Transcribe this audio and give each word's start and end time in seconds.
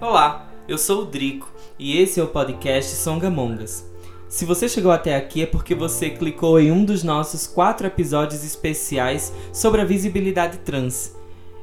Olá, 0.00 0.48
eu 0.66 0.78
sou 0.78 1.02
o 1.02 1.04
Drico 1.04 1.52
e 1.78 1.98
esse 1.98 2.18
é 2.18 2.22
o 2.22 2.28
podcast 2.28 2.96
Songamongas. 2.96 3.84
Se 4.30 4.46
você 4.46 4.66
chegou 4.66 4.90
até 4.90 5.14
aqui 5.14 5.42
é 5.42 5.46
porque 5.46 5.74
você 5.74 6.08
clicou 6.08 6.58
em 6.58 6.72
um 6.72 6.86
dos 6.86 7.04
nossos 7.04 7.46
quatro 7.46 7.86
episódios 7.86 8.42
especiais 8.42 9.30
sobre 9.52 9.82
a 9.82 9.84
visibilidade 9.84 10.56
trans. 10.60 11.14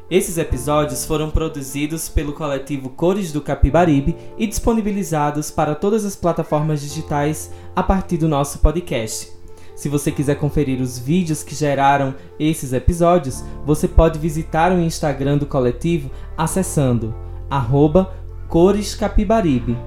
Esses 0.08 0.38
episódios 0.38 1.04
foram 1.04 1.32
produzidos 1.32 2.10
pelo 2.10 2.32
coletivo 2.32 2.90
Cores 2.90 3.32
do 3.32 3.42
Capibaribe 3.42 4.16
e 4.38 4.46
disponibilizados 4.46 5.50
para 5.50 5.74
todas 5.74 6.06
as 6.06 6.16
plataformas 6.16 6.80
digitais 6.80 7.52
a 7.76 7.82
partir 7.82 8.18
do 8.18 8.28
nosso 8.28 8.60
podcast. 8.60 9.32
Se 9.76 9.90
você 9.90 10.12
quiser 10.12 10.36
conferir 10.36 10.80
os 10.80 11.00
vídeos 11.00 11.42
que 11.42 11.56
geraram 11.56 12.14
esses 12.40 12.72
episódios, 12.72 13.44
você 13.66 13.88
pode 13.88 14.20
visitar 14.20 14.72
o 14.72 14.80
Instagram 14.80 15.40
do 15.40 15.48
coletivo 15.48 16.12
acessando 16.38 17.16
arroba 17.50 18.14
Cores 18.48 18.96
Capibaribe. 18.96 19.78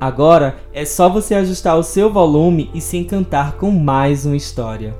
Agora 0.00 0.56
é 0.72 0.86
só 0.86 1.08
você 1.08 1.34
ajustar 1.34 1.76
o 1.78 1.82
seu 1.82 2.10
volume 2.10 2.70
e 2.72 2.80
se 2.80 2.96
encantar 2.96 3.56
com 3.56 3.70
mais 3.70 4.24
uma 4.24 4.36
história. 4.36 4.94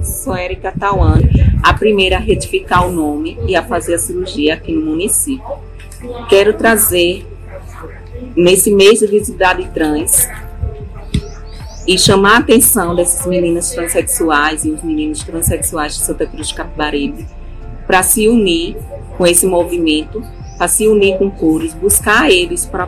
Sou 0.00 0.36
Erika 0.36 0.72
Tauan, 0.78 1.18
a 1.62 1.74
primeira 1.74 2.16
a 2.16 2.20
retificar 2.20 2.86
o 2.86 2.92
nome 2.92 3.36
e 3.48 3.56
a 3.56 3.64
fazer 3.64 3.94
a 3.94 3.98
cirurgia 3.98 4.54
aqui 4.54 4.72
no 4.72 4.86
município. 4.86 5.58
Quero 6.28 6.54
trazer, 6.54 7.26
nesse 8.36 8.70
mês 8.70 9.00
de 9.00 9.08
visibilidade 9.08 9.68
trans, 9.74 10.28
e 11.84 11.98
chamar 11.98 12.36
a 12.36 12.38
atenção 12.38 12.94
dessas 12.94 13.26
meninas 13.26 13.70
transexuais 13.70 14.64
e 14.64 14.70
os 14.70 14.82
meninos 14.84 15.24
transexuais 15.24 15.94
de 15.94 16.00
Santa 16.00 16.26
Cruz 16.26 16.48
de 16.48 16.54
Capibaribe 16.54 17.26
para 17.88 18.02
se 18.02 18.28
unir 18.28 18.76
com 19.16 19.26
esse 19.26 19.46
movimento, 19.46 20.22
para 20.58 20.68
se 20.68 20.86
unir 20.86 21.16
com 21.16 21.30
cores, 21.30 21.72
buscar 21.72 22.30
eles 22.30 22.66
para 22.66 22.86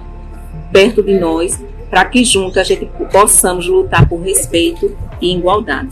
perto 0.70 1.02
de 1.02 1.18
nós, 1.18 1.58
para 1.88 2.04
que 2.04 2.22
juntos 2.22 2.58
a 2.58 2.62
gente 2.62 2.86
possamos 3.10 3.66
lutar 3.66 4.06
por 4.06 4.20
respeito 4.20 4.94
e 5.20 5.34
igualdade. 5.34 5.90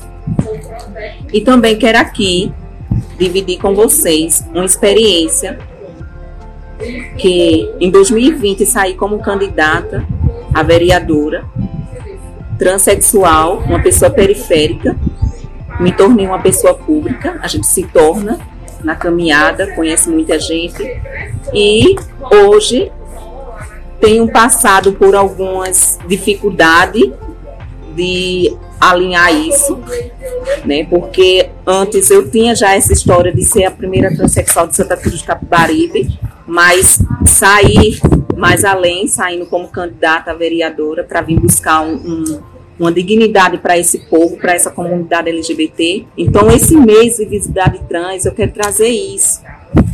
E 1.32 1.40
também 1.40 1.76
quero 1.76 1.98
aqui 1.98 2.52
dividir 3.18 3.58
com 3.58 3.74
vocês 3.74 4.46
uma 4.54 4.64
experiência 4.64 5.58
que 7.16 7.68
em 7.80 7.90
2020 7.90 8.64
saí 8.66 8.94
como 8.94 9.18
candidata 9.18 10.06
a 10.54 10.62
vereadora 10.62 11.44
transexual, 12.58 13.62
uma 13.66 13.80
pessoa 13.80 14.10
periférica, 14.10 14.96
me 15.80 15.92
tornei 15.92 16.26
uma 16.26 16.40
pessoa 16.40 16.74
pública, 16.74 17.38
a 17.42 17.48
gente 17.48 17.66
se 17.66 17.84
torna 17.84 18.38
na 18.82 18.94
caminhada, 18.94 19.74
conhece 19.74 20.08
muita 20.08 20.38
gente 20.38 20.82
e 21.52 21.96
hoje 22.30 22.90
tenho 24.00 24.30
passado 24.30 24.92
por 24.92 25.14
algumas 25.14 25.98
dificuldades 26.06 27.10
de 27.94 28.56
alinhar 28.80 29.34
isso, 29.34 29.78
né? 30.64 30.84
Porque 30.84 31.50
antes 31.66 32.10
eu 32.10 32.30
tinha 32.30 32.54
já 32.54 32.74
essa 32.74 32.92
história 32.92 33.32
de 33.32 33.44
ser 33.44 33.64
a 33.64 33.70
primeira 33.70 34.14
transexual 34.14 34.68
de 34.68 34.76
Santa 34.76 34.96
Cruz 34.96 35.18
de 35.18 35.24
Capibaribe, 35.24 36.18
mas 36.46 37.00
sair 37.26 38.00
mais 38.36 38.64
além, 38.64 39.08
saindo 39.08 39.46
como 39.46 39.66
candidata 39.68 40.30
a 40.30 40.34
vereadora 40.34 41.02
para 41.02 41.20
vir 41.20 41.40
buscar 41.40 41.82
um, 41.82 41.94
um 41.94 42.40
uma 42.78 42.92
dignidade 42.92 43.58
para 43.58 43.76
esse 43.76 43.98
povo, 43.98 44.36
para 44.36 44.54
essa 44.54 44.70
comunidade 44.70 45.28
LGBT. 45.28 46.06
Então, 46.16 46.48
esse 46.50 46.76
mês 46.76 47.16
de 47.16 47.24
visibilidade 47.24 47.80
trans, 47.88 48.24
eu 48.24 48.32
quero 48.32 48.52
trazer 48.52 48.88
isso. 48.88 49.42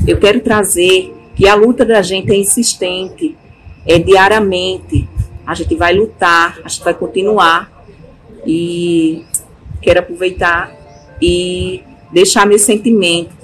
Eu 0.06 0.18
quero 0.18 0.40
trazer 0.40 1.14
que 1.34 1.48
a 1.48 1.54
luta 1.54 1.84
da 1.84 2.02
gente 2.02 2.30
é 2.30 2.36
insistente, 2.36 3.36
é 3.86 3.98
diariamente. 3.98 5.08
A 5.46 5.54
gente 5.54 5.74
vai 5.74 5.94
lutar, 5.94 6.58
a 6.62 6.68
gente 6.68 6.84
vai 6.84 6.94
continuar. 6.94 7.72
E 8.46 9.24
quero 9.80 10.00
aproveitar 10.00 10.74
e 11.20 11.82
deixar 12.12 12.46
meu 12.46 12.58
sentimento 12.58 13.34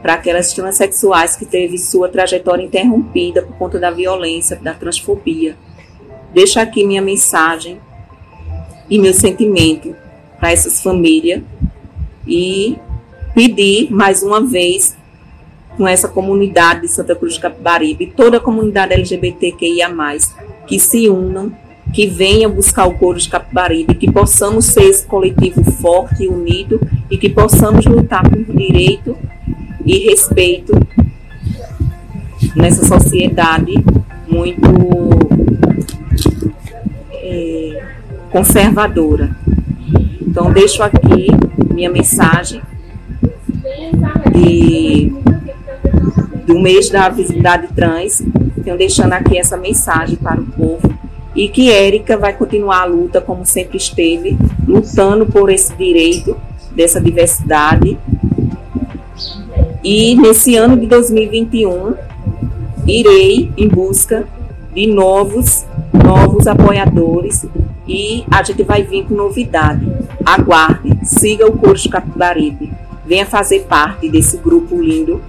para 0.00 0.14
aquelas 0.14 0.52
transexuais 0.52 1.36
que 1.36 1.44
teve 1.44 1.76
sua 1.76 2.08
trajetória 2.08 2.62
interrompida 2.62 3.42
por 3.42 3.56
conta 3.56 3.78
da 3.78 3.90
violência, 3.90 4.56
da 4.56 4.72
transfobia. 4.72 5.56
Deixa 6.32 6.62
aqui 6.62 6.86
minha 6.86 7.02
mensagem 7.02 7.78
e 8.88 8.98
meu 8.98 9.12
sentimento 9.12 9.94
para 10.38 10.52
essas 10.52 10.82
famílias 10.82 11.42
e 12.26 12.76
pedir 13.34 13.90
mais 13.92 14.22
uma 14.22 14.40
vez 14.40 14.96
com 15.76 15.86
essa 15.86 16.08
comunidade 16.08 16.82
de 16.82 16.88
Santa 16.88 17.14
Cruz 17.14 17.34
de 17.34 17.40
Capibaribe, 17.40 18.12
toda 18.16 18.38
a 18.38 18.40
comunidade 18.40 18.94
LGBTQIA+, 18.94 19.88
que 20.66 20.78
se 20.78 21.08
unam, 21.08 21.52
que 21.92 22.06
venham 22.06 22.50
buscar 22.50 22.86
o 22.86 22.98
coro 22.98 23.18
de 23.18 23.28
Capibaribe, 23.28 23.94
que 23.94 24.10
possamos 24.10 24.66
ser 24.66 24.84
esse 24.84 25.06
coletivo 25.06 25.62
forte 25.72 26.24
e 26.24 26.28
unido 26.28 26.80
e 27.10 27.16
que 27.16 27.28
possamos 27.28 27.86
lutar 27.86 28.28
por 28.28 28.44
direito 28.44 29.16
e 29.86 29.98
respeito 30.10 30.72
nessa 32.54 32.84
sociedade 32.84 33.72
muito 34.26 34.68
é, 37.12 37.82
conservadora. 38.30 39.30
Então, 40.20 40.52
deixo 40.52 40.82
aqui 40.82 41.26
minha 41.72 41.90
mensagem 41.90 42.60
de, 44.32 45.12
do 46.46 46.58
mês 46.58 46.90
da 46.90 47.08
visibilidade 47.08 47.68
trans. 47.74 48.22
Então, 48.56 48.76
deixando 48.76 49.12
aqui 49.12 49.38
essa 49.38 49.56
mensagem 49.56 50.16
para 50.16 50.40
o 50.40 50.46
povo 50.46 50.98
e 51.34 51.48
que 51.48 51.70
Érica 51.70 52.16
vai 52.16 52.32
continuar 52.32 52.82
a 52.82 52.84
luta 52.84 53.20
como 53.20 53.44
sempre 53.46 53.76
esteve, 53.76 54.36
lutando 54.66 55.26
por 55.26 55.50
esse 55.50 55.74
direito 55.74 56.36
dessa 56.72 57.00
diversidade. 57.00 57.98
E 59.82 60.16
nesse 60.16 60.56
ano 60.56 60.76
de 60.76 60.86
2021, 60.86 61.94
irei 62.86 63.50
em 63.56 63.68
busca 63.68 64.26
de 64.74 64.86
novos, 64.86 65.64
novos 65.92 66.46
apoiadores 66.46 67.46
e 67.88 68.24
a 68.30 68.42
gente 68.42 68.62
vai 68.62 68.82
vir 68.82 69.06
com 69.06 69.14
novidade. 69.14 69.90
Aguarde, 70.24 70.98
siga 71.02 71.46
o 71.46 71.56
curso 71.56 71.88
Capibaribe, 71.88 72.70
venha 73.06 73.24
fazer 73.24 73.60
parte 73.60 74.08
desse 74.10 74.36
grupo 74.36 74.80
lindo, 74.80 75.22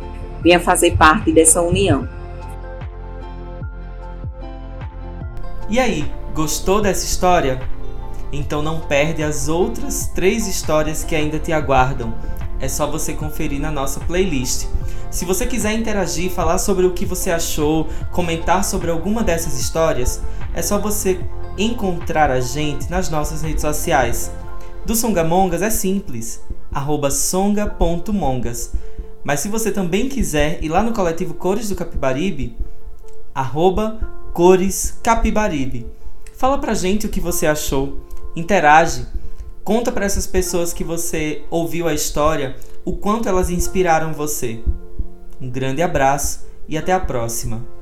venha 0.44 0.59
fazer 0.59 0.97
parte 0.97 1.31
dessa 1.31 1.62
união. 1.62 2.08
E 5.70 5.80
aí, 5.80 6.06
gostou 6.34 6.81
dessa 6.81 7.06
história? 7.06 7.62
Então 8.31 8.62
não 8.62 8.80
perde 8.81 9.24
as 9.24 9.47
outras 9.47 10.08
três 10.14 10.47
histórias 10.47 11.03
que 11.03 11.16
ainda 11.16 11.40
te 11.40 11.52
aguardam. 11.52 12.14
É 12.59 12.68
só 12.68 12.86
você 12.86 13.14
conferir 13.14 13.59
na 13.59 13.72
nossa 13.72 14.00
playlist. 14.02 14.68
Se 15.09 15.26
você 15.26 15.47
quiser 15.47 15.74
interagir, 15.74 16.30
falar 16.30 16.58
sobre 16.59 16.86
o 16.86 16.94
que 16.94 17.06
você 17.06 17.31
achou, 17.31 17.88
comentar 18.12 18.64
sobre 18.64 18.91
alguma 18.91 19.24
dessas 19.24 19.59
histórias, 19.59 20.22
é 20.53 20.62
só 20.62 20.78
você 20.78 21.20
encontrar 21.59 22.31
a 22.31 22.40
gente 22.40 22.90
nas 22.90 23.09
nossas 23.09 23.42
redes 23.42 23.62
sociais. 23.62 24.31
Do 24.86 24.96
Songamongas 24.96 25.62
é 25.62 25.70
simples, 25.70 26.42
songa.mongas. 27.12 28.74
Mas 29.24 29.42
se 29.42 29.50
você 29.50 29.70
também 29.70 30.08
quiser 30.08 30.64
ir 30.64 30.70
lá 30.70 30.81
no 30.81 30.94
coletivo 30.94 31.34
Cores 31.34 31.68
do 31.68 31.75
Capibaribe, 31.75 32.58
arroba 33.36 34.00
Cores 34.34 34.97
Capibaribe. 35.03 35.86
Fala 36.38 36.58
pra 36.58 36.74
gente 36.74 37.06
o 37.06 37.09
que 37.09 37.20
você 37.20 37.46
achou, 37.46 38.00
interage, 38.34 39.06
conta 39.62 39.91
para 39.91 40.06
essas 40.06 40.26
pessoas 40.26 40.72
que 40.72 40.86
você 40.86 41.44
ouviu 41.50 41.88
a 41.88 41.94
história 41.94 42.56
o 42.86 42.96
quanto 42.96 43.28
elas 43.28 43.50
inspiraram 43.50 44.14
você. 44.14 44.64
Um 45.41 45.50
grande 45.50 45.82
abraço 45.82 46.47
e 46.67 46.78
até 46.78 46.94
a 46.94 47.00
próxima! 47.00 47.78